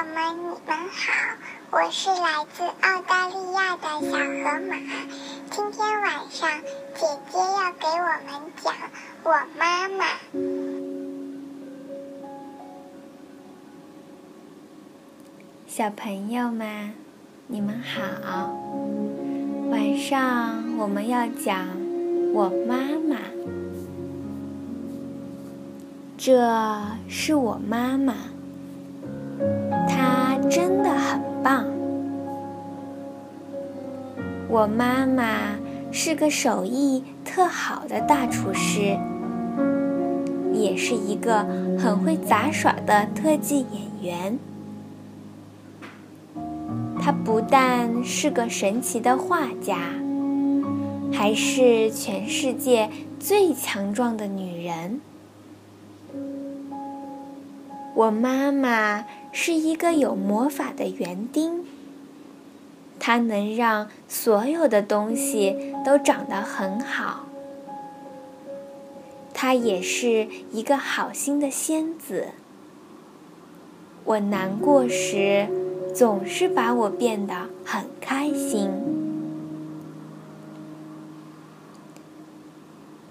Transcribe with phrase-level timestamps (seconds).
[0.00, 1.12] 朋友们，你们好，
[1.72, 4.74] 我是来自澳大利亚的小河马。
[5.50, 6.48] 今天晚上，
[6.94, 8.72] 姐姐要给我们讲
[9.22, 10.06] 我妈妈。
[15.66, 16.94] 小朋友们，
[17.46, 18.56] 你们好。
[19.68, 21.68] 晚上我们要讲
[22.32, 22.76] 我妈
[23.06, 23.18] 妈。
[26.16, 26.50] 这
[27.06, 28.14] 是我妈妈，
[30.50, 31.64] 真的很棒。
[34.48, 35.56] 我妈妈
[35.92, 38.98] 是个手艺特好的大厨师，
[40.52, 41.44] 也是一个
[41.78, 44.38] 很会杂耍的特技演员。
[47.00, 49.78] 她不但是个神奇的画家，
[51.12, 52.90] 还是全世界
[53.20, 55.00] 最强壮的女人。
[57.94, 61.64] 我妈妈是一个有魔法的园丁，
[62.98, 67.26] 她能让所有的东西都长得很好。
[69.32, 72.28] 她也是一个好心的仙子，
[74.04, 75.48] 我难过时
[75.94, 78.70] 总是把我变得很开心。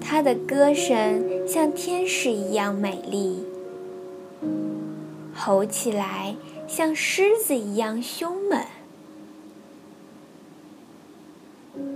[0.00, 3.44] 她的歌声像天使一样美丽。
[5.34, 8.64] 吼起来像狮子一样凶猛。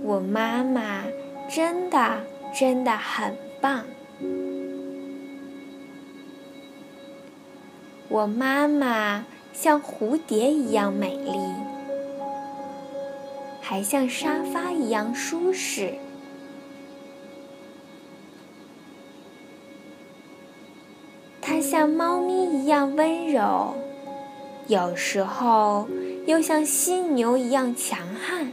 [0.03, 1.03] 我妈妈
[1.49, 3.85] 真的真的很棒。
[8.09, 11.31] 我妈妈像蝴蝶一样美丽，
[13.61, 15.93] 还像沙发一样舒适。
[21.69, 23.75] 像猫咪一样温柔，
[24.65, 25.87] 有时候
[26.25, 28.51] 又像犀牛一样强悍。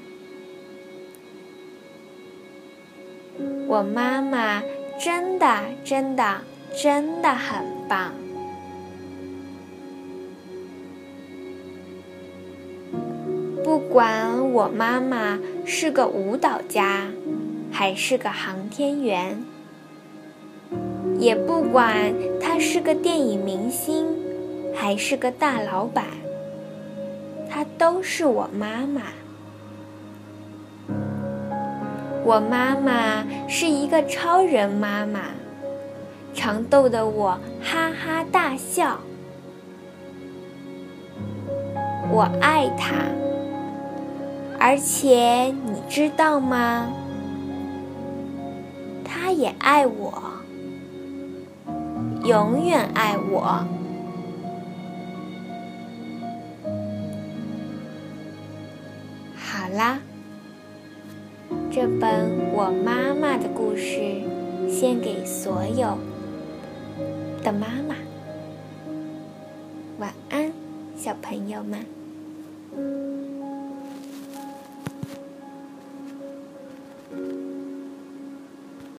[3.67, 4.63] 我妈妈
[5.01, 6.43] 真的真的
[6.77, 8.13] 真的很棒。
[13.65, 17.07] 不管我妈妈是个舞蹈家，
[17.73, 19.43] 还是个航天员。
[21.19, 24.07] 也不管他是个电影明星，
[24.75, 26.05] 还是个大老板，
[27.51, 29.03] 他都是我妈妈。
[32.25, 35.21] 我妈妈是一个超人妈妈，
[36.35, 38.99] 常逗得我哈哈大笑。
[42.11, 42.95] 我爱她，
[44.59, 46.89] 而且你知道吗？
[49.05, 50.36] 她也爱我。
[52.27, 53.65] 永远爱我。
[59.37, 60.01] 好啦，
[61.71, 64.23] 这本我妈妈的故事
[64.69, 65.97] 献给所有
[67.45, 67.95] 的妈妈。
[70.01, 70.53] 晚安，
[70.97, 71.87] 小朋友们。